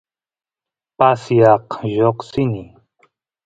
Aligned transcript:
pasiaq 0.97 1.67
lloqsini 1.93 2.63